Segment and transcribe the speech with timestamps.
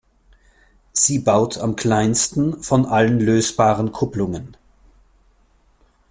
[0.93, 4.57] Sie baut am kleinsten von allen lösbaren Kupplungen.